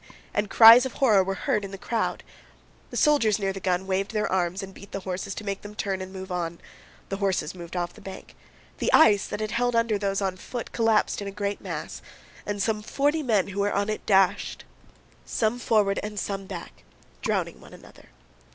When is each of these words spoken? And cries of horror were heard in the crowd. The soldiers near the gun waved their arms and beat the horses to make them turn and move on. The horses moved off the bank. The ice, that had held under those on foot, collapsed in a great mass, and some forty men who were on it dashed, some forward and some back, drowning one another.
And 0.33 0.49
cries 0.49 0.83
of 0.87 0.93
horror 0.93 1.23
were 1.23 1.35
heard 1.35 1.63
in 1.63 1.69
the 1.69 1.77
crowd. 1.77 2.23
The 2.89 2.97
soldiers 2.97 3.37
near 3.37 3.53
the 3.53 3.59
gun 3.59 3.85
waved 3.85 4.13
their 4.13 4.27
arms 4.31 4.63
and 4.63 4.73
beat 4.73 4.91
the 4.93 5.01
horses 5.01 5.35
to 5.35 5.43
make 5.43 5.61
them 5.61 5.75
turn 5.75 6.01
and 6.01 6.11
move 6.11 6.31
on. 6.31 6.59
The 7.09 7.17
horses 7.17 7.53
moved 7.53 7.75
off 7.75 7.93
the 7.93 8.01
bank. 8.01 8.33
The 8.79 8.91
ice, 8.93 9.27
that 9.27 9.41
had 9.41 9.51
held 9.51 9.75
under 9.75 9.99
those 9.99 10.19
on 10.19 10.37
foot, 10.37 10.71
collapsed 10.71 11.21
in 11.21 11.27
a 11.27 11.31
great 11.31 11.61
mass, 11.61 12.01
and 12.47 12.59
some 12.63 12.81
forty 12.81 13.21
men 13.21 13.49
who 13.49 13.59
were 13.59 13.71
on 13.71 13.89
it 13.89 14.03
dashed, 14.07 14.63
some 15.23 15.59
forward 15.59 15.99
and 16.01 16.19
some 16.19 16.47
back, 16.47 16.83
drowning 17.21 17.61
one 17.61 17.71
another. 17.75 18.09